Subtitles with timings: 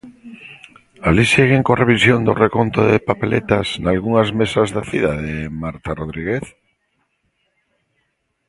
[1.07, 6.45] Alí seguen coa revisión do reconto de papeletas nalgunhas mesas da cidade, Marta Rodríguez?